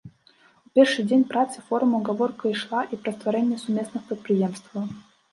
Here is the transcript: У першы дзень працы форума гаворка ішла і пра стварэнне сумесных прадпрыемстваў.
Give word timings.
У 0.67 0.69
першы 0.77 1.03
дзень 1.09 1.25
працы 1.33 1.57
форума 1.67 1.99
гаворка 2.07 2.53
ішла 2.53 2.81
і 2.97 2.99
пра 3.03 3.13
стварэнне 3.17 3.57
сумесных 3.65 4.01
прадпрыемстваў. 4.07 4.83